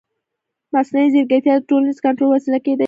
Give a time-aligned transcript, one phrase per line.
[0.73, 2.79] مصنوعي ځیرکتیا د ټولنیز کنټرول وسیله کېدای شي.